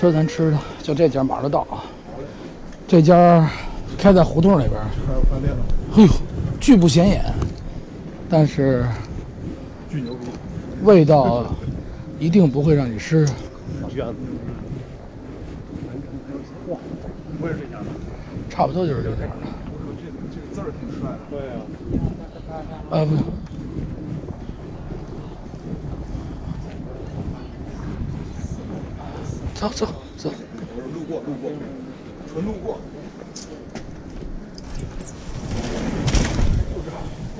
[0.00, 1.82] 今儿咱吃的就这家马儿的道啊，
[2.86, 3.50] 这家
[3.98, 5.64] 开在胡同里边儿，还有饭店呢，
[5.96, 6.08] 哎呦，
[6.60, 7.24] 巨不显眼，
[8.30, 8.86] 但是
[9.90, 10.26] 巨牛逼，
[10.84, 11.52] 味道
[12.20, 13.26] 一定不会让你失。
[13.88, 14.14] 卷子。
[16.68, 16.78] 哇，
[17.48, 17.86] 是这家的？
[18.48, 19.26] 差不多就是这样的。
[19.66, 21.18] 我这个这个字儿挺帅的。
[21.28, 21.58] 对啊。
[22.90, 23.16] 呃，不，
[29.58, 29.86] 走走
[30.16, 31.50] 走，我说路过路过，
[32.32, 32.78] 纯路过。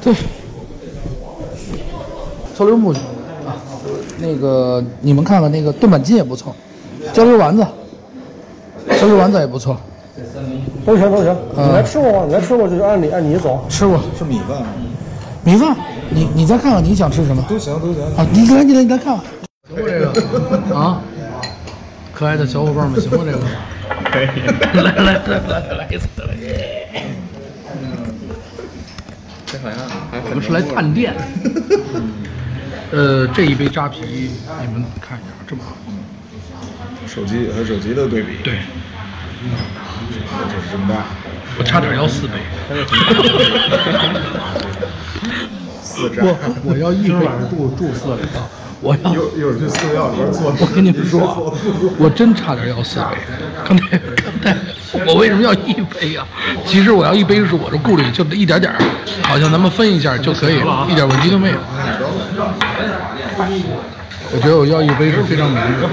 [0.03, 0.13] 对，
[2.57, 2.99] 臭溜木去
[3.47, 3.55] 啊，
[4.19, 6.53] 那个你们看看那个炖板筋也不错，
[7.13, 7.65] 焦溜丸子，
[9.01, 9.77] 焦溜丸子也不错，
[10.85, 12.25] 都行都行，嗯你来吃过吗？
[12.27, 13.65] 你来吃过就按你按你走。
[13.69, 14.67] 吃过是米饭吗？
[15.45, 15.77] 米饭，
[16.11, 18.03] 你你再看看你想吃什么都行都行。
[18.17, 18.27] 啊？
[18.33, 19.25] 你来你来你来看看，
[19.69, 21.01] 行不这个啊？
[22.19, 23.39] 可爱的小伙伴们，行吗这个？
[24.11, 24.27] 可以。
[24.75, 26.35] 来来来来来来一次，来。
[29.47, 29.79] 这好像
[30.11, 31.15] 还我们是来探店。
[32.91, 35.77] 呃，这一杯扎啤，你们看一下，这么好。
[37.07, 38.59] 手机和手机的对比，对，就
[40.59, 41.07] 是这么大。
[41.57, 42.33] 我差点要四杯。
[45.81, 47.15] 四我我要一杯。
[47.49, 48.41] 住住四里头，
[48.81, 50.55] 我要，一会儿去寺庙里边做。
[50.61, 51.37] 我跟你们说啊，
[51.99, 53.07] 我真差点要四杯。
[53.67, 54.57] 刚才刚才
[55.07, 56.27] 我为什么要一杯啊？
[56.65, 58.79] 其实我要一杯是我的顾虑，就一点点儿，
[59.23, 61.59] 好像咱们分一下就可以了，一点问题都没有。
[64.31, 65.89] 我觉得我要一杯是非常明智的。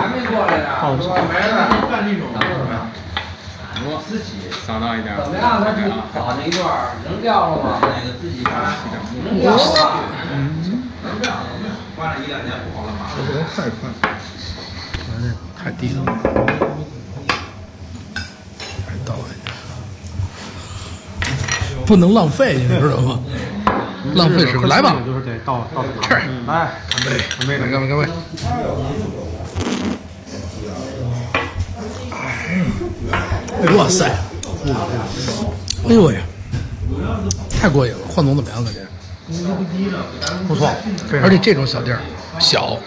[4.65, 5.15] 扫到一点。
[5.23, 5.63] 怎么样？
[5.63, 7.79] 他是搞那一段儿扔掉了吗？
[7.81, 9.57] 那个自己扔掉了。
[12.05, 13.07] 扔掉了，一两年不好了嘛。
[13.15, 13.95] 不能太快了。
[15.57, 16.05] 太低了，
[19.03, 19.51] 倒一下，
[21.87, 23.19] 不能浪费，你知道吗？
[24.13, 26.13] 浪费是来吧，就是得到到吃，
[26.45, 28.07] 来，干杯，干杯，干杯，干杯！
[33.75, 34.05] 哇塞，
[35.87, 36.19] 哎呦喂，
[37.49, 37.99] 太过瘾了！
[38.07, 38.63] 焕总怎么样？
[38.63, 38.81] 感觉
[40.47, 40.69] 不错，
[41.23, 42.01] 而且这种小店儿
[42.39, 42.77] 小，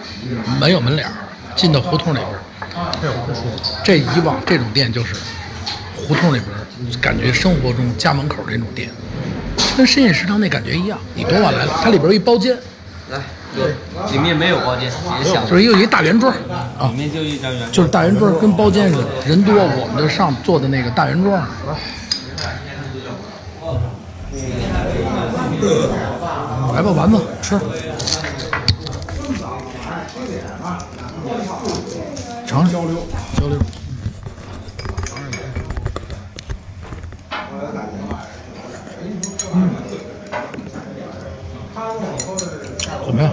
[0.61, 1.13] 没有门脸儿，
[1.57, 2.39] 进到胡同里边儿，
[3.83, 5.17] 这以往这种店就是
[5.97, 6.63] 胡同里边儿，
[7.01, 8.89] 感觉生活中家门口这种店，
[9.77, 10.97] 跟深夜食堂那感觉一样。
[11.15, 12.57] 你多晚来了，它里边有一包间，
[13.11, 13.19] 来，
[13.57, 13.75] 对
[14.13, 14.89] 里面没有包间，
[15.21, 15.45] 别想。
[15.45, 17.73] 就是有一大圆桌啊里，面就一张圆。
[17.73, 21.49] 就是大圆桌跟包间似的，人多我们就上坐的那个大圆桌上。
[25.59, 27.59] 来吧，丸子吃，
[32.47, 32.95] 尝尝交流
[33.37, 33.59] 交流。
[39.55, 39.71] 嗯
[43.05, 43.33] 怎么样？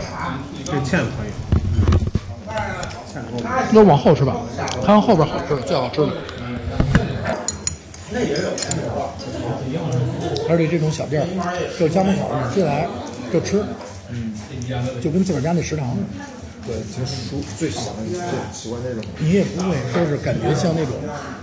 [0.63, 1.29] 这芡可以。
[3.71, 4.35] 要往后吃吧，
[4.85, 6.11] 看看后边好吃的，最好吃的。
[10.47, 11.27] 而且这种小店儿，
[11.79, 12.87] 就家门口，你进来
[13.31, 13.63] 就吃，
[14.09, 14.31] 嗯
[15.01, 15.97] 就跟自个儿家那食堂，
[16.65, 19.03] 对，其实舒最喜欢最喜欢那种。
[19.19, 20.95] 你也不会说是感觉像那种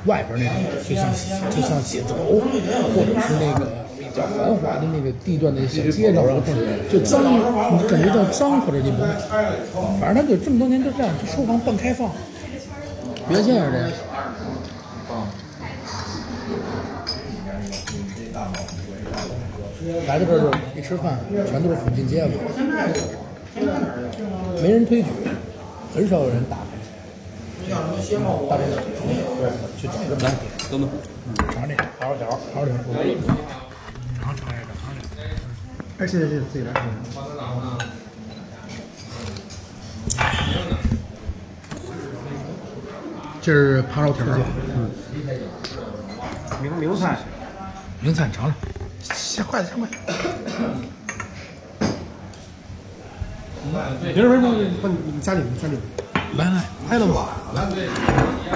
[0.06, 0.54] 外边那种，
[0.88, 1.10] 就像
[1.50, 2.40] 就像写字楼，
[2.94, 6.54] 或者是那个比较繁华的那个地段的小街道胡同，
[6.90, 9.08] 就脏，你感觉到脏或者你不会，
[10.00, 12.10] 反正他就这么多年就这样，书房半开放，
[13.28, 13.90] 原先也是这样。
[20.06, 20.46] 来到这儿就
[20.78, 22.32] 一吃饭，全都是附近街坊，
[24.62, 25.08] 没人推举，
[25.94, 26.62] 很少有人打开。
[27.68, 27.78] 大
[28.58, 28.76] 这个，
[29.38, 30.32] 对，去找这来，
[30.70, 30.88] 哥们，
[31.52, 32.74] 尝这，好好调，好好调，
[34.20, 35.20] 尝尝这个，尝这个。
[35.98, 36.68] 哎，谢谢谢谢，自己来。
[43.40, 44.38] 这是扒肉条儿，
[46.60, 47.18] 名名菜，
[48.00, 48.54] 名菜尝尝，
[49.02, 49.96] 下筷子下筷子。
[54.02, 55.74] 别人为什么不你你加里面加里。
[55.74, 55.82] 面？
[56.36, 57.62] 来来，拍了吧，来，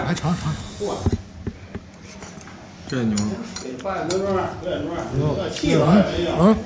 [0.07, 0.35] 来尝。
[0.35, 0.55] 尝尝。
[2.89, 3.17] 这牛，
[6.39, 6.57] 嗯，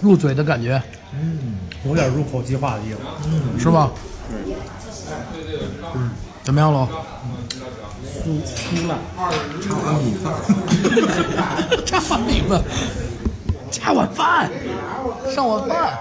[0.00, 0.80] 入嘴的感觉
[1.14, 1.58] 嗯。
[1.86, 2.98] 有点入口即化的意思。
[3.58, 3.90] 是吧？
[5.94, 6.10] 嗯，
[6.44, 6.86] 怎么样喽？
[8.20, 8.98] 酥酥烂，
[9.62, 10.24] 插碗米饭。
[11.86, 12.62] 加碗米饭，
[13.70, 14.50] 加碗饭，
[15.34, 15.98] 上碗饭。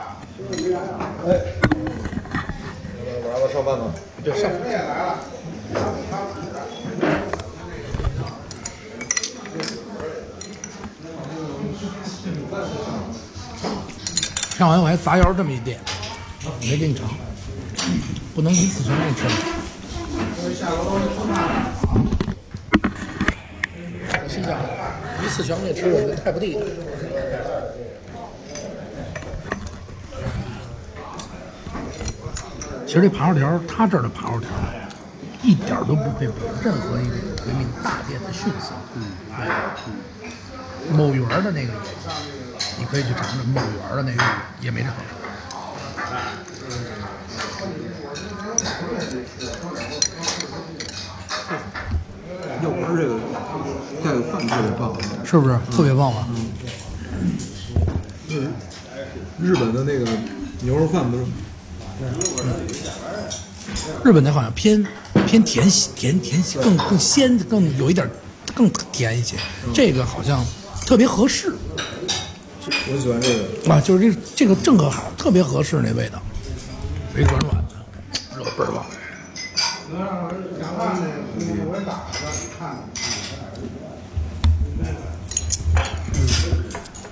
[3.23, 3.93] 打算上饭吗？
[4.23, 4.51] 对，上。
[14.57, 15.79] 上完我还砸腰这么一店，
[16.59, 17.07] 没给你尝，
[18.35, 19.31] 不能一次全给你吃了。
[20.39, 21.78] 心
[24.49, 24.57] 想，
[25.23, 26.61] 一次全给你吃了，这太不地道。
[32.87, 34.49] 其实这扒肉条，他这儿的扒肉条，
[35.43, 37.13] 一点儿都不会比任何一个
[37.45, 38.73] 回民大店的逊色。
[38.95, 39.45] 嗯，对，
[40.97, 41.73] 某园的那个，
[42.79, 44.23] 你可以去尝尝某园的那个，
[44.61, 45.09] 也没这好吃。
[52.61, 53.13] 要不是这个
[54.03, 55.59] 带个饭特别棒，是不是？
[55.69, 56.27] 特别棒吧？
[59.41, 60.05] 日本的那个
[60.61, 61.23] 牛肉饭不是？
[64.03, 64.85] 日本的好像偏
[65.27, 68.09] 偏甜甜甜更更鲜更有一点
[68.55, 69.35] 更甜一些，
[69.73, 70.43] 这个好像
[70.85, 71.53] 特别合适。
[72.65, 73.73] 我喜欢这个。
[73.73, 76.21] 啊，就是这这个正合好，特别合适那味道，
[77.13, 77.75] 肥软软的，
[78.37, 78.85] 热倍儿棒。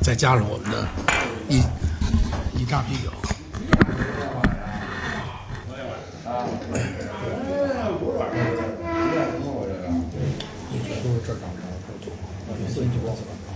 [0.01, 0.87] 再加上我们的
[1.49, 1.59] 一
[2.57, 3.11] 一扎啤酒，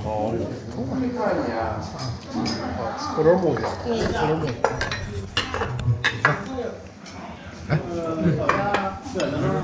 [0.04, 0.32] 好，
[2.98, 4.54] 四轮木去，四轮木去。
[7.70, 7.96] 哎，嗯，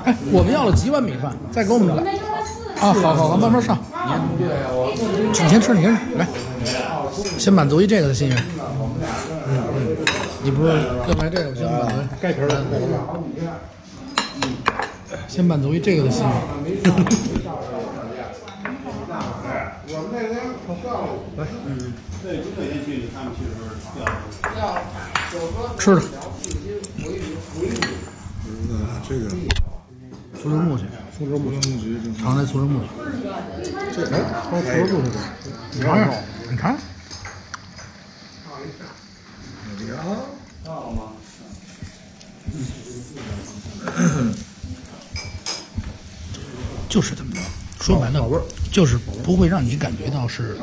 [0.04, 2.02] 哎，我们要了几碗米饭，再给我们来。
[2.80, 3.76] 啊，好好好，慢慢上。
[4.08, 6.26] 你先吃，你先吃，来，
[7.38, 8.36] 先满足于这个的心愿。
[9.50, 9.96] 嗯嗯，
[10.42, 10.72] 你不是
[11.08, 11.94] 要买这个，我先满足。
[12.20, 12.64] 盖皮的。
[15.26, 16.32] 先满足于这个的心愿。
[21.36, 21.92] 来，嗯
[25.78, 26.02] 吃的，
[28.46, 28.70] 嗯，
[29.08, 29.30] 这个。
[30.40, 30.84] 苏州木去，
[31.16, 31.50] 苏州木。
[31.50, 32.88] 木局正尝来苏州木去。
[33.94, 34.20] 这哎，
[34.50, 35.16] 放苏州木去
[35.72, 36.12] 你尝尝，
[36.50, 36.76] 你尝。
[46.88, 47.40] 就是这么着。
[47.80, 48.28] 说白了，
[48.72, 50.58] 就是不会让你感觉到是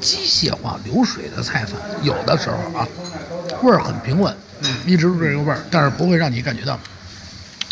[0.00, 1.76] 机械化流水的菜饭。
[2.02, 2.86] 有的时候啊，
[3.62, 4.36] 味儿很平稳，
[4.86, 6.78] 一直是这个味儿，但是不会让你感觉到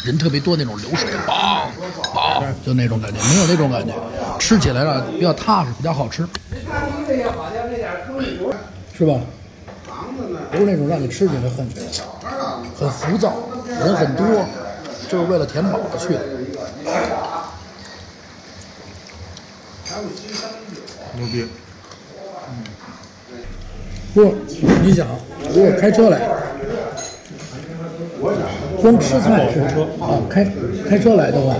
[0.03, 1.69] 人特别多那种流水，梆
[2.03, 2.20] 梆，
[2.65, 3.93] 就那种感觉，没有那种感觉。
[4.39, 6.27] 吃起来啊比较踏实，比较好吃，
[8.97, 9.15] 是吧？
[10.51, 11.69] 不是那种让你吃起来很
[12.79, 13.35] 很浮躁，
[13.67, 14.27] 人很多，
[15.09, 16.21] 就是为了填饱了去的。
[21.17, 21.47] 牛逼！
[24.15, 24.35] 不，
[24.83, 25.07] 你想，
[25.55, 26.21] 如果开车来，
[28.81, 30.47] 光吃菜是车啊，开
[30.89, 31.55] 开车来的话，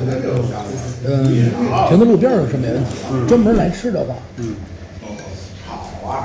[1.07, 1.51] 嗯，
[1.89, 2.91] 停在路边上是没问题。
[3.29, 4.55] 专门来吃的话，嗯，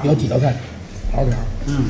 [0.04, 0.54] 有几道菜，
[1.12, 1.34] 桃条，
[1.68, 1.86] 嗯，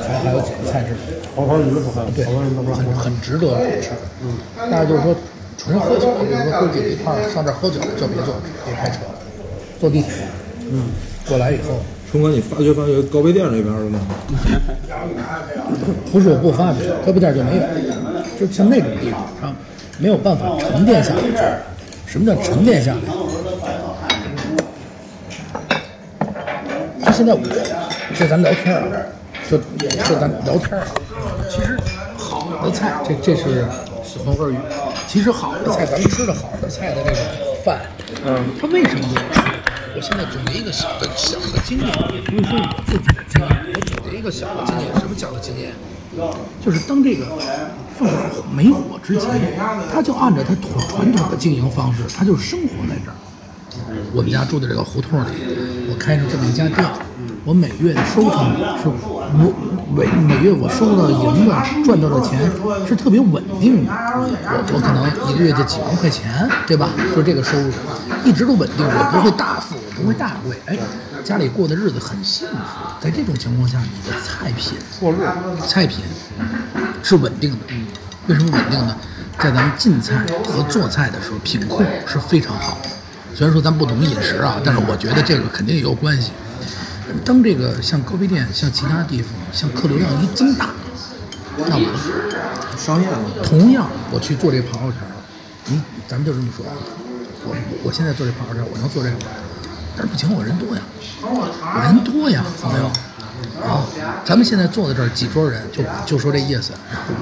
[0.00, 0.94] 还还有几个菜是
[1.34, 3.90] 黄花鱼不看，对，很很值得一吃。
[4.22, 4.38] 嗯，
[4.70, 5.14] 但是就是说，
[5.56, 8.34] 纯喝酒，比如说哥几个一块儿上这儿喝酒，就别坐，
[8.66, 8.98] 别开车，
[9.80, 10.10] 坐地铁。
[10.72, 10.84] 嗯，
[11.28, 11.78] 过来以后，
[12.10, 14.00] 春哥，你发掘发掘高碑店那边了吗？
[16.12, 17.62] 不是我不发掘，高碑店就没有，
[18.40, 19.54] 就像那种地方上
[19.98, 21.20] 没有办法沉淀下来。
[22.06, 23.00] 什么叫沉淀下来？
[27.04, 27.40] 就现在我
[28.18, 28.82] 就咱聊天啊，
[29.50, 30.86] 就就咱聊天啊。
[31.50, 31.78] 其实
[32.16, 33.66] 好的菜，这这是
[34.24, 34.56] 黄花鱼。
[35.06, 37.22] 其实好的菜，咱们吃的好的菜的这种
[37.62, 37.82] 饭，
[38.24, 39.40] 嗯，它为什么不好吃？
[39.94, 44.88] 我现在总结一个小的小的经验，也不是说我自己的经验，我总结一个小的经验。
[44.98, 45.72] 什么小的经验？
[46.64, 47.26] 就是当这个
[48.00, 48.12] 饭馆
[48.54, 49.28] 没火之前，
[49.92, 53.14] 他就按照他传传统的经营方式，他就生活在这儿。
[54.14, 55.26] 我们家住的这个胡同里，
[55.90, 56.84] 我开着这么一家店，
[57.44, 59.52] 我每月的收成是我
[59.94, 62.50] 每每月我收到的银子赚到的钱
[62.86, 66.88] 是特别稳定的，我我可能一个月就几万块钱，对吧？
[67.14, 67.70] 就这个收入
[68.24, 70.76] 一直都稳定，我不会大富，我不会大贵，哎，
[71.22, 72.56] 家里过的日子很幸福。
[73.00, 74.74] 在这种情况下，你的菜品
[75.66, 76.04] 菜品
[77.02, 77.58] 是稳定的，
[78.26, 78.96] 为什么稳定呢？
[79.38, 82.90] 在咱们进菜和做菜的时候，品控是非常好的。
[83.34, 86.32] 虽然说咱不懂饮食啊，但是我觉得这个肯定也有关系。
[87.24, 90.68] 当这个像咖啡店、像其他地方、像客流量一增大，
[91.56, 91.88] 那完了，
[92.76, 93.18] 商业了。
[93.42, 95.16] 同样，我去做这个螃蟹条儿，
[95.66, 96.66] 你咱们就这么说，
[97.44, 99.16] 我我现在做这朋友圈儿，我能做这个，
[99.96, 100.82] 但是不行，我人多呀，
[101.22, 102.90] 我人多呀，朋友。
[103.62, 103.86] 啊，
[104.24, 106.72] 咱们现在坐在这儿几桌人，就就说这意思。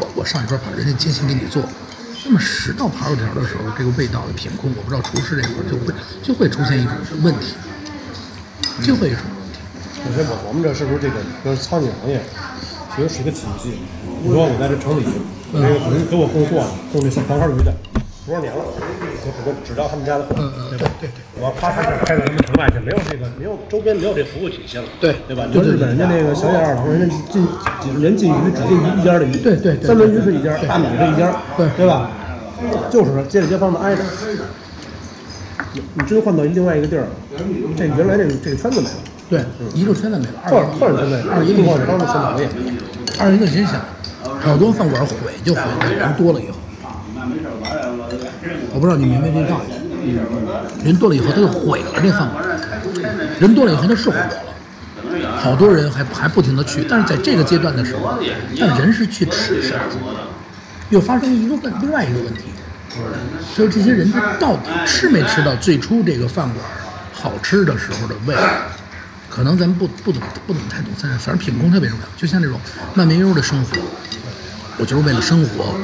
[0.01, 1.63] 我我上一桌把人家精心给你做，
[2.25, 7.55] 那么十道螃蟹条的时候，这个味道的品控，我不知道厨师这块儿就会就会出现一种问题，
[8.83, 9.59] 就会有什么问题。
[10.07, 12.23] 我说我我们这是不是这个跟餐饮行业
[12.95, 13.79] 其实是一个体系？
[14.23, 15.05] 你说我在这城里，
[15.53, 15.69] 那个
[16.11, 17.75] 给我供货的供这小黄花鱼的
[18.27, 18.65] 多少年了，
[19.29, 20.91] 我只只知道他们家的货，嗯嗯对吧？
[21.01, 25.47] 对对对我啪啪开到他们城外去，没有这个没有周边没有这服务体系了，对对吧？
[25.53, 27.47] 就日本人家那个小野二郎，人家进
[27.81, 32.11] 几人进鱼只进一家的鱼，对对对三文鱼是一家，大米是一家，对对吧？
[32.91, 34.03] 就是街里街坊的挨着。
[35.75, 37.05] 你你真换到另外一个地儿，
[37.77, 38.97] 这原来这个这个圈子没了。
[39.29, 39.41] 对，
[39.75, 42.49] 一个圈子没了，二换个换人对，二一个换他们现行业，
[43.21, 43.79] 二一个真想，
[44.41, 46.57] 好多饭馆毁就毁在人多了以后。
[48.79, 49.75] 我不知道你明白这道理。
[50.85, 52.45] 人多了以后，他就毁了这饭馆。
[53.41, 54.31] 人多了以后，他是火了。
[55.37, 58.17] 好多人还还不停的去，但是在这个阶段的时候，
[58.57, 60.15] 但人是去吃什么？
[60.91, 62.45] 又发生一个问另外一个问题，
[63.57, 66.65] 就是这些人他到底吃没吃到最初这个饭馆
[67.13, 68.43] 好吃的时候的味道？
[69.29, 72.07] 可能咱们不不懂不怎么太懂，但是反正品控特别重要。
[72.17, 72.61] 就像这种
[72.95, 73.71] 慢悠悠的生活，
[74.79, 75.75] 我就是为了生活，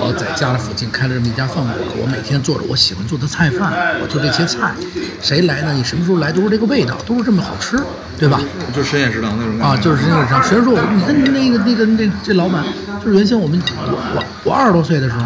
[0.00, 4.72] 我在家的附近开了这么一家饭馆，我每天做着我喜欢做的菜饭，我做这些菜，
[5.20, 5.72] 谁来呢？
[5.74, 7.78] 你什么时候来都是这个味道，都是这么好吃，
[8.18, 8.40] 对吧？
[8.74, 10.80] 就深夜食堂那种啊，就是那个啥，谁说我？
[10.96, 12.64] 你看那个那个那个这老板，
[13.04, 15.22] 就是原先我们我我我二十多岁的时候，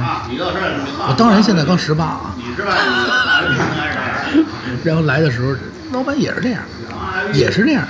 [1.09, 2.35] 我当然现在刚十八啊，
[4.83, 5.55] 然后来的时候，
[5.93, 6.61] 老板也是这样，
[7.33, 7.87] 也是这样。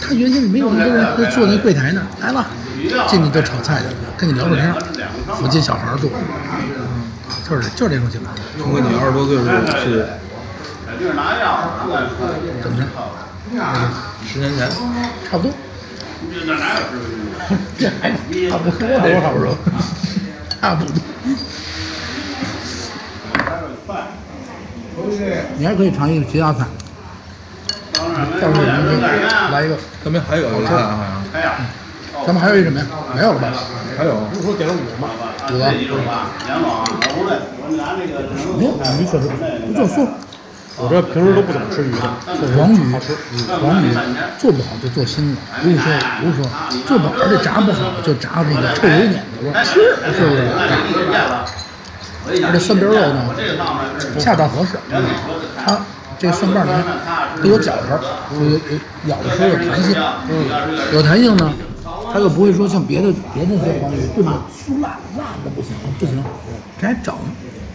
[0.00, 2.46] 他原先没有一个人，他坐那柜台那儿来了，
[3.08, 4.74] 进去就炒菜去了，跟你聊会儿天儿，
[5.34, 6.10] 附近小孩儿多，
[7.48, 8.34] 就是就是这种情况。
[8.58, 10.06] 通过你二十多岁的时候是
[12.62, 12.84] 怎么着？
[14.26, 14.70] 十年前，
[15.30, 15.52] 差不多。
[17.78, 19.46] 这还差不多，这差不多，
[20.60, 20.92] 差不多。
[25.58, 26.64] 你还可以尝一个其他菜，
[27.92, 28.62] 到时候
[29.52, 31.52] 来一个，咱们还有一个菜啊，好像
[32.26, 32.86] 咱们还有一什么呀？
[33.14, 33.52] 没有了吧？
[33.96, 35.08] 还有不是说点了五吗？
[35.52, 35.64] 五个，
[38.58, 40.06] 没有，鱼确实不就说
[40.76, 41.98] 我这平时都不怎么吃鱼的，
[42.56, 42.76] 黄鱼，
[43.60, 43.94] 黄鱼
[44.38, 45.84] 做不好就做腥了，不是说
[46.20, 46.44] 不是说
[46.86, 50.16] 做不好，而且炸不好就炸那个臭油眼子味儿，是不是？
[52.42, 53.20] 而且蒜边肉呢，
[54.18, 54.70] 恰到合适。
[55.64, 55.78] 它
[56.18, 57.98] 这个蒜瓣呢，它有嚼头，
[58.40, 58.60] 有有有
[59.06, 59.94] 咬的时候有弹性，
[60.28, 60.30] 嗯，
[60.94, 61.52] 有弹性呢，
[62.14, 66.24] 它又不会说像别的别的那些黄鱼炖的酥烂烂的不行不行，
[66.78, 67.12] 这还整。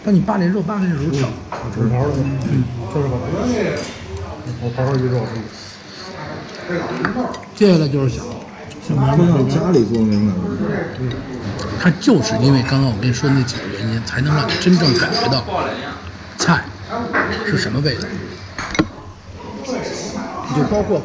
[0.01, 1.29] 当你扒这肉扒开的时候整，
[1.73, 2.13] 纸条的，
[2.49, 3.17] 嗯，就是吧。
[4.63, 5.19] 我刨刨鱼肉，
[7.53, 8.23] 接下来就是小。
[8.87, 8.97] 像
[9.49, 10.37] 家里做那种感
[11.09, 11.17] 觉，
[11.77, 15.43] 它就是因为刚刚我跟你说的那几个原因，才能让你真正感觉到
[16.37, 16.63] 菜
[17.45, 18.07] 是什么味道。
[20.55, 21.03] 就包括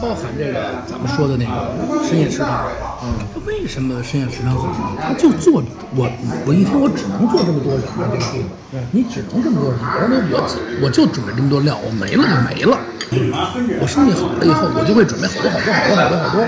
[0.00, 2.66] 包含这个咱们说的那个深夜食堂，
[3.02, 4.78] 嗯，为什么深夜食堂好吃？
[5.00, 5.62] 它就做
[5.94, 6.08] 我
[6.46, 12.78] 我一天我只能做这么多人啊，这个地方，你只能这么多人，而且我我就准备这么多料，我没了就没了。
[13.80, 16.46] 我生意好了以后，我就会准备好多好多好多好多好多。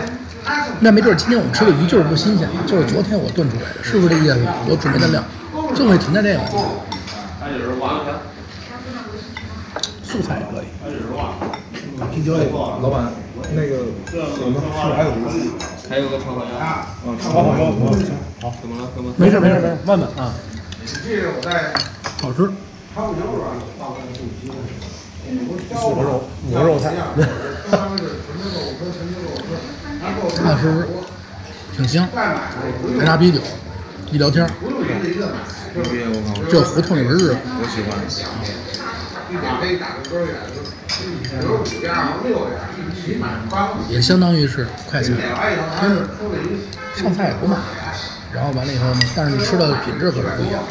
[0.80, 4.36] 那没准儿今天我们吃的鱼就是不新鲜，就是昨天我炖出来的，是不是这意思？
[4.68, 5.24] 我准备的料
[5.74, 6.40] 就会存在这个。
[10.02, 10.68] 素菜也可以，
[12.14, 13.12] 啤酒也老板，
[13.54, 13.86] 那个
[14.40, 15.26] 我们是不是还有一个？
[15.88, 16.86] 还有个炒烤鸭，
[17.18, 17.56] 好好好，
[18.42, 18.90] 好，怎么了？
[18.94, 19.14] 怎么？
[19.16, 20.34] 没事没事没事，问问啊。
[22.20, 22.50] 好吃。
[25.68, 26.94] 四个肉，五个肉菜，
[27.70, 27.88] 踏
[30.56, 30.88] 实实，
[31.76, 32.08] 挺香。
[32.14, 32.34] 来
[33.04, 33.40] 拿啤酒，
[34.10, 34.48] 一聊天
[36.50, 37.36] 这胡同里边日子。
[37.44, 37.88] 我喜欢。
[43.88, 45.96] 也相当于是快餐，因为
[46.94, 47.58] 上菜也不慢，
[48.32, 50.62] 然后完了以后呢，但是你吃的品质可是不一样。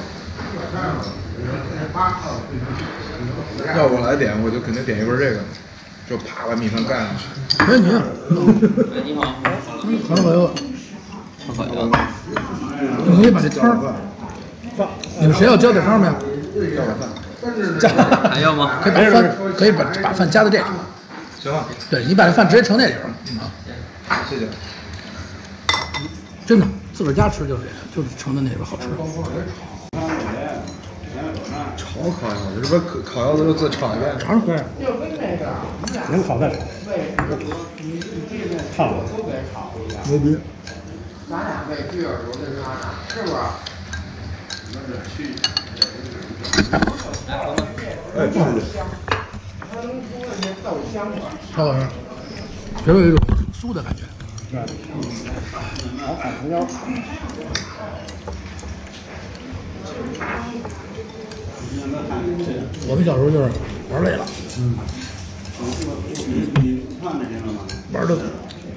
[3.76, 5.40] 要我来点，我就肯定点一份这个，
[6.10, 7.26] 就啪把米饭盖上去。
[7.66, 8.04] 没问题啊，
[9.04, 9.22] 你好，
[10.10, 10.52] 好了朋友，
[11.56, 11.72] 好呀。
[13.08, 13.76] 你可以把这汤儿，
[15.20, 16.14] 你们谁要浇点汤没有？
[17.80, 17.90] 加，
[18.30, 18.80] 还要吗？
[18.84, 20.64] 可以把饭，可以把把饭加到这里。
[21.42, 23.12] 行了，对你把这饭直接盛那里边儿
[24.10, 24.48] 啊，谢谢。
[26.46, 28.88] 真的自个儿家吃就是这样，就是盛的那边好吃。
[31.76, 34.18] 炒烤腰子，这不是烤烤腰子就自炒一遍？
[34.20, 34.56] 尝尝，对，
[36.10, 36.56] 能烤再炒，
[38.76, 39.04] 烫了。
[40.06, 40.38] 牛逼！
[47.28, 48.40] 哎，吃去。
[51.54, 51.80] 超好吃，
[52.86, 53.18] 别有一种
[53.54, 54.04] 酥的感觉。
[56.06, 56.66] 好，海豚腰。
[62.88, 63.44] 我们小时候就是
[63.92, 64.26] 玩累了，
[67.92, 68.16] 玩的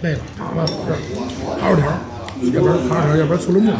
[0.02, 0.21] 累了，
[0.57, 0.73] 完是
[1.61, 1.87] 刨条，
[2.52, 3.73] 要不然刨条，要不然醋溜木。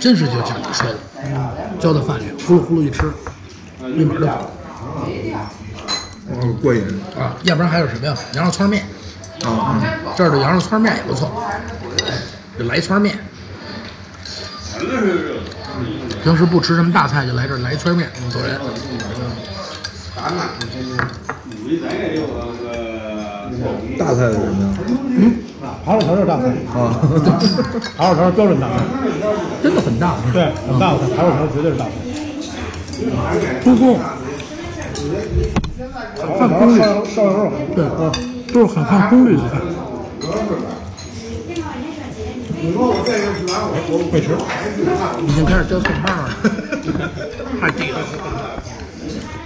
[0.00, 0.98] 真是就像你说的，
[1.80, 3.10] 浇到饭里，呼噜呼噜一吃，
[3.80, 4.50] 立马就走
[6.30, 6.82] 哦，过瘾
[7.18, 7.36] 啊！
[7.44, 8.14] 要不然还有什么呀？
[8.34, 8.86] 羊肉串面，
[9.44, 9.80] 啊！
[10.16, 11.30] 这儿的羊肉串面也不错，
[12.58, 13.18] 就来一串面。
[16.22, 18.60] 平时不吃什么大菜，就来这儿来一串面，走人。
[23.98, 24.68] 大菜是什么呀？
[25.84, 26.94] 扒手条就是大菜，啊，
[27.96, 28.74] 扒手条是标准大菜。
[29.62, 31.90] 真的很大，对，很大的菜，扒手条绝对是大菜。
[33.62, 33.98] 猪公，
[36.38, 38.12] 看功率，烧烧羊肉，对，嗯，
[38.52, 39.58] 都是很看功率的菜。
[44.10, 44.30] 会吃。
[45.26, 46.28] 已经开始浇蒜汤了，
[47.60, 47.98] 太低了。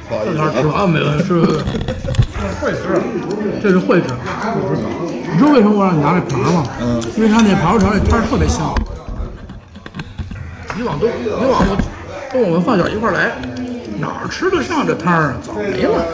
[0.08, 1.58] 蒜汤吃完没了，是不是？
[2.60, 2.78] 会吃。
[3.62, 4.08] 这是会吃。
[5.32, 6.64] 你知道为什么我让你拿这盘吗？
[6.80, 8.74] 嗯因为它那盘肉条那汤特别香。
[10.78, 11.76] 以往都以往我
[12.32, 13.32] 跟我们发小一块来，
[13.98, 15.36] 哪儿吃得上这汤啊？
[15.42, 16.04] 早没了。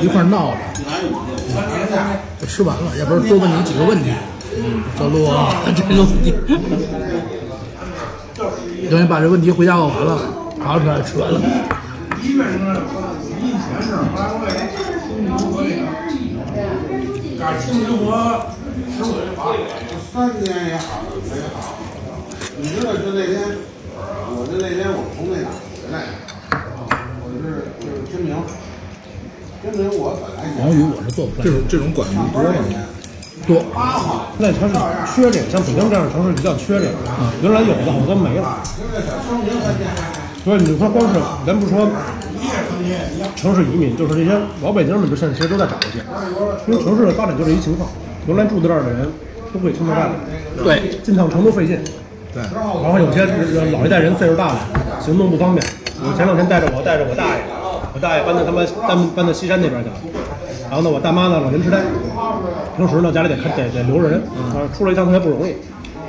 [0.00, 0.58] 一块闹着，
[2.40, 4.12] 就吃完了，要不然多问你几个问题。
[4.98, 6.34] 小鹿啊， 这个问题，
[8.90, 10.18] 等于把这问题回家问完了，
[10.58, 11.40] 扒出来吃完了。
[20.12, 21.78] 三年也好，没好。
[22.60, 23.40] 你知道，就那天，
[24.36, 26.04] 我就那天我从那哪回来，
[27.22, 28.36] 我是就是天明，
[29.62, 32.58] 天明我本来黄鱼我是做不出来这种这种管子多吗？
[33.46, 33.62] 多，
[34.38, 34.74] 那城市
[35.14, 36.92] 缺这个，像北京这样的城市比较缺这个。
[37.42, 38.58] 原来有的好多没了。
[40.44, 41.88] 所以你说光是咱不说
[43.36, 46.04] 城市移民，就是这些老北京们，就现在其实都在找这些，
[46.66, 47.88] 因为城市的发展就这一情况，
[48.26, 49.08] 原来住在这儿的人
[49.52, 50.14] 都会听到大的，
[50.64, 51.78] 对，进趟城都费劲。
[52.34, 52.42] 对，
[52.82, 53.24] 然后有些
[53.70, 54.58] 老一代人岁数大了，
[55.00, 55.64] 行动不方便。
[56.02, 57.42] 我前两天带着我带着我大爷，
[57.94, 59.94] 我大爷搬到他妈搬搬到西山那边去了。
[60.72, 61.82] 然后呢，我大妈呢老年痴呆，
[62.78, 64.22] 平时呢家里得看得得留着人，
[64.56, 65.52] 啊，出来一趟特别不容易，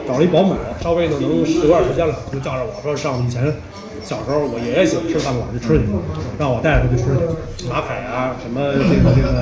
[0.08, 3.43] 找了一保姆，稍微呢能有点时间了，就叫着我说上以前
[4.06, 5.84] 小时候我爷爷喜欢吃饭馆去吃去，
[6.39, 7.12] 让我带着他去吃
[7.60, 9.36] 去，马凯啊什么这个这个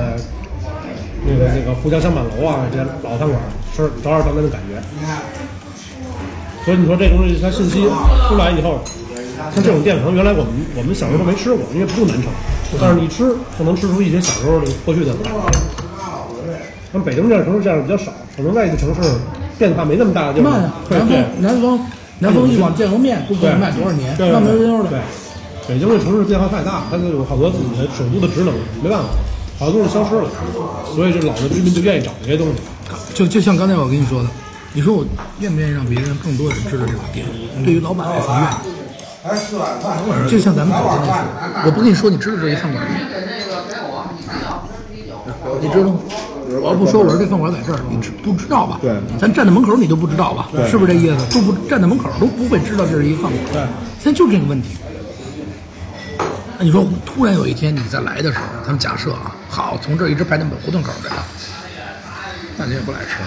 [1.22, 3.38] 那个那个沪江香板楼啊这些老饭馆
[3.70, 4.74] 吃，找点当年的感觉。
[6.66, 7.86] 所以你说这东西它信息
[8.26, 8.82] 出来以后，
[9.54, 12.26] 像这种店可能原来我们我们小时候都没吃过，因为不南城，
[12.80, 15.30] 但是你吃就能吃出一些小时候的过去的感觉。
[16.92, 19.00] 像北京这样城市这样比较少，可能在一个城市
[19.58, 21.78] 变化没那么大的地方慢呀，，对对南方
[22.18, 25.00] 南方南方一碗酱油面不管卖多少年，对慢慢悠悠对的。，
[25.66, 29.08] 北京这城市变化太大，它就有好多自己的首都的职能，没办法，
[29.58, 30.28] 好多东西消失了，
[30.94, 32.54] 所以这老的居民就愿意找这些东西。
[33.14, 34.28] 就就像刚才我跟你说的，
[34.74, 35.02] 你说我
[35.40, 37.24] 愿不愿意让别人更多的人知道这种店？
[37.64, 38.54] 对于老板来说愿意。
[39.22, 39.96] 还四碗饭，
[40.28, 42.90] 就像咱们走进那时候，我不跟你说，你知道这一饭馆吗？
[45.60, 46.00] 你知道吗？
[46.60, 48.78] 我要不说我说这饭馆在这儿，你知不知道吧？
[48.82, 50.48] 对咱站在门口你都不知道吧？
[50.50, 51.24] 对是不是这意思？
[51.32, 53.44] 都不站在门口都不会知道这是一个饭馆。
[53.52, 53.62] 对，
[54.00, 54.76] 现在就这个问题。
[56.58, 61.24] 那你说突然有一天你再来的时候，咱们假设啊，好，从这儿一直排到胡同口来了，
[62.56, 63.18] 那你也不来吃，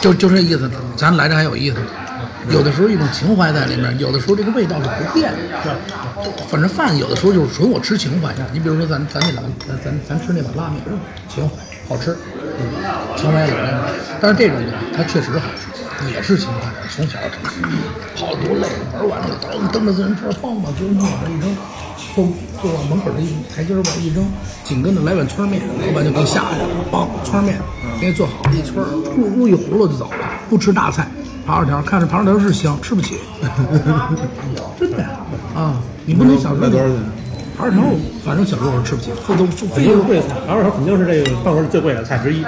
[0.00, 0.70] 就就这意思。
[0.96, 1.76] 咱来这还有意思。
[2.50, 5.76] 有的时候一种情怀在里面，有的时候这个味道是不变的。
[6.48, 8.34] 反正饭有的时候就是纯我吃情怀。
[8.52, 10.82] 你比如说咱咱那碗咱咱咱吃那碗拉面，
[11.28, 11.54] 情怀
[11.88, 12.16] 好吃，
[12.58, 13.80] 嗯，情怀有那种。
[14.20, 16.72] 但是这种呢，它确实好吃，也是情怀。
[16.94, 17.38] 从小吃，
[18.16, 21.56] 跑多累，玩完了噔蹬着自行车梆梆就往那一扔，
[22.14, 22.22] 就
[22.62, 24.26] 就往门口这一台阶儿往一扔，
[24.64, 27.58] 紧跟着来碗圈面，老板就给你下去了，梆圈面
[27.98, 30.18] 给你做好一圈儿，咕咕一葫芦就走了，
[30.50, 31.08] 不吃大菜。
[31.46, 33.18] 扒手条，看着扒手条是香，吃不起，
[34.78, 35.10] 真的呀
[35.54, 35.74] 啊！
[36.04, 36.96] 你不能小时候卖多少钱？
[37.58, 37.82] 扒扒肉条，
[38.24, 42.44] 反正小时候是吃不起，非都肯非得是贵菜，扒肉条肯定是这个饭馆里最贵的菜之一。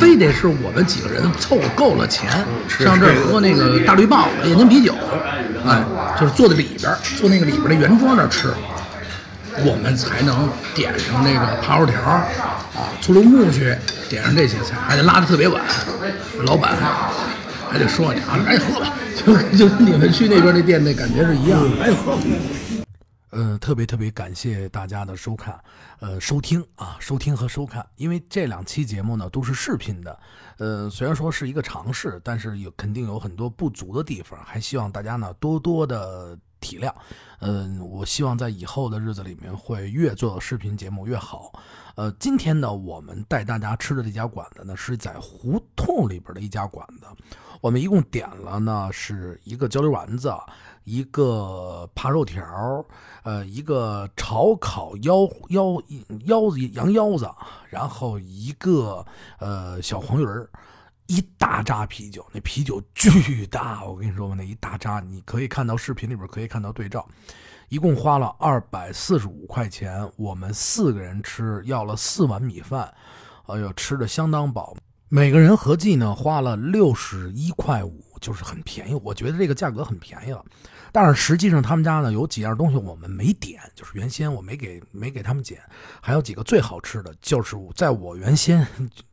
[0.00, 2.30] 非得是我们几个人凑够了钱，
[2.68, 4.94] 上这儿喝那个大绿棒子、燕京啤酒，
[5.66, 5.84] 哎，
[6.18, 8.48] 就是坐在里边儿，坐那个里边儿的圆桌那儿吃，
[9.64, 12.24] 我们才能点上那个扒肉条啊，
[13.00, 13.74] 醋溜木须，
[14.08, 15.62] 点上这些菜，还得拉的特别晚，
[16.44, 16.72] 老板
[17.70, 22.18] 还得说你啊，来喝吧，就就跟你们去那边那店那感觉是一样的，来喝。
[23.30, 25.56] 呃，特别特别感谢大家的收看，
[26.00, 30.18] 呃，收听啊，收听和收看，因为这两期节目呢都是视频的，
[30.58, 36.92] 呃，虽然说是一个尝试，但是有肯定有很多不足的地方，还希望大家呢多多的体谅。
[37.40, 41.52] 嗯、我希望在以后的日子里面会越做视频节目越好。
[41.94, 47.06] 呃，今天呢，我们带大家吃的这家馆子呢，是在胡同里边的一家馆子。
[47.62, 50.32] 我们一共点了呢，是一个焦溜丸子，
[50.84, 52.84] 一个扒肉条，
[53.22, 55.82] 呃，一个炒烤腰腰
[56.26, 57.28] 腰子羊腰子，
[57.68, 59.04] 然后一个
[59.38, 60.48] 呃小黄鱼儿，
[61.10, 67.04] 一大扎啤酒，那啤酒巨大，我跟你说吧，那一大扎，你可以看到视频里边可以看到对照。
[67.68, 72.94] 一共花了二百四十五块钱，我们四个人吃，要了四碗米饭，
[73.46, 74.76] 哎呦，吃的相当饱。
[75.08, 80.44] 每个人合计呢花了六十一块五，就是很便宜，我觉得这个价格很便宜了。
[80.92, 85.58] 但是实际上他们家呢有几样东西我们没点，就是原先我没给没给他们减，
[86.00, 88.66] 还有几个最好吃的，就是在我原先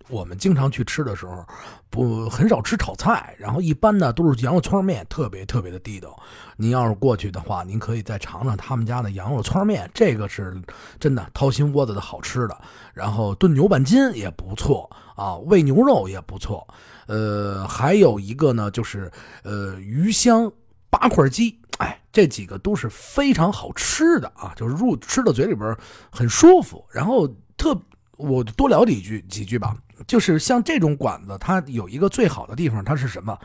[0.10, 1.46] 我们经常去吃的时候，
[1.92, 6.20] 不很少吃炒菜，然后一般呢都是羊肉串面，特别特别的地道。
[6.56, 10.60] 您要是过去的话，您可以再尝尝他们家的羊肉串面，这个是
[11.00, 12.58] 真的掏心窝子的好吃的。
[12.94, 16.68] 然后炖牛板筋也不错啊，煨牛肉也不错。
[17.08, 19.12] 呃，还有一个呢，就是
[19.44, 20.52] 呃鱼香
[20.90, 25.76] 八块鸡，哎，这几个都是非常好吃的啊，就是入吃到嘴里边
[26.12, 26.86] 很舒服。
[26.92, 27.80] 然后特
[28.18, 33.38] 我多聊几句几句吧，就是像这种馆子，它有一个最好的地方，它是什么？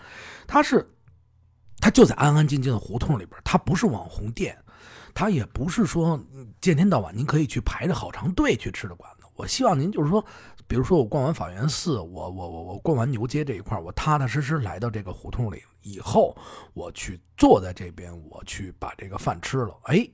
[0.46, 0.86] 它是
[1.78, 4.56] 它就在安安静静的胡同里边，它不是网红店，
[5.14, 6.18] 它也不是说
[6.60, 9.21] 见天到晚您可以去排着好长队去吃的馆子。
[9.34, 10.24] 我希望您就是说，
[10.66, 16.36] 比如说我逛完法源寺，我我我我逛完牛街这一块，我踏踏实实来到这个胡同里以后，
[16.74, 20.08] 我去坐在这边，我去把这个饭吃了，哎，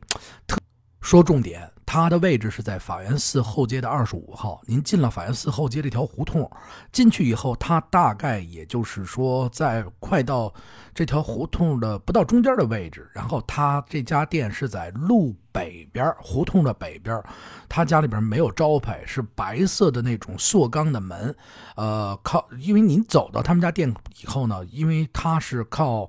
[0.47, 0.57] 特
[1.01, 4.61] 说重点，它的位置是在法源寺后街的二十五号。
[4.67, 6.51] 您进了法源寺后街这条胡同，
[6.93, 10.53] 进去以后，它大概也就是说在快到
[10.93, 13.09] 这条胡同的不到中间的位置。
[13.15, 17.23] 然后它这家店是在路北边，胡同的北边。
[17.69, 21.35] 他家里边没有招牌，是白色的那种塑钢的门。
[21.75, 23.93] 呃，靠，因为您走到他们家店
[24.23, 26.09] 以后呢，因为他是靠。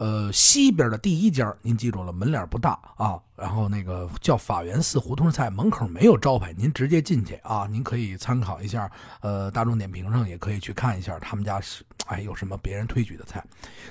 [0.00, 3.20] 呃，西边的第一家，您记住了，门脸不大啊。
[3.36, 7.66] 然后那个叫法源寺胡同菜，门口没有招牌，您直接进去啊。
[7.70, 13.44] 您可以参考一下，呃，大众点评上也可以去看一下他们家是哎有什么别人推举的菜。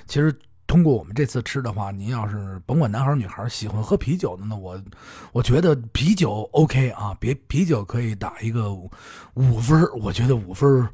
[0.07, 0.35] 其实
[0.69, 4.79] 通过我们这次吃的话，您要是甭管男孩女孩喜欢喝啤酒的呢，我
[5.31, 8.71] 我觉得啤酒 OK 啊，别啤酒可以打一个
[9.33, 10.87] 五分，我觉得五分。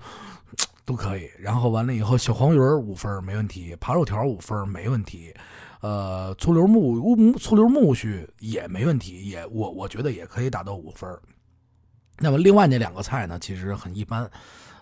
[0.85, 1.27] 都可以。
[1.39, 5.33] 然后完了以后，小黄鱼五分没问题，扒肉条五分没问题，
[5.81, 11.09] 呃，醋溜木乌醋溜木须也没问题，也我我觉得也可以打到五分。
[12.19, 14.29] 那么另外那两个菜呢，其实很一般，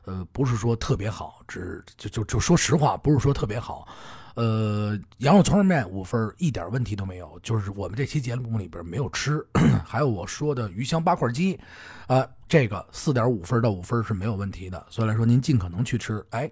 [0.03, 3.87] 呃，不是说特别好，只就就就说实话，不是说特别好。
[4.35, 9.45] 呃，羊肉串面五分一点问题都没有，就是我们这期节目里边没有吃。
[9.85, 11.59] 还有我说的鱼香八块鸡，
[12.07, 14.85] 啊、这个四点五分到五分是没有问题的。
[14.87, 16.23] 所以来说，您尽可能去吃。
[16.29, 16.47] 哎，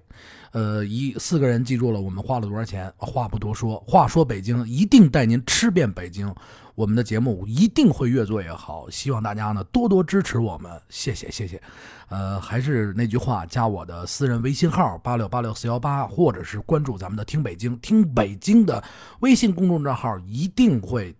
[0.51, 2.91] 呃，一四个人记住了，我们花了多少钱？
[2.97, 6.33] 话不多说，话说北京一定带您吃遍北京。
[6.73, 11.61] 我们的节目一定会越做越好，希望大家呢多多支持我们，谢谢谢谢。
[12.09, 18.83] 呃，还是那句话，加我的私人微信号八六八六四幺八，或者是关注咱们的听北京听北京的
[19.19, 21.15] 微信公众账号，一定会，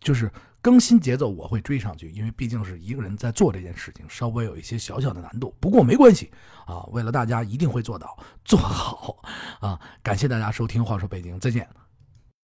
[0.00, 0.28] 就是
[0.62, 6.30] 更新节奏我会追上去，因为毕竟是一个人在做这件事情，稍微有一些小小的难度，不过没关系
[6.64, 9.18] 啊，为了大家一定会做到做好
[9.60, 9.80] 啊！
[10.02, 11.68] 感谢大家收听《话说北京》，再见。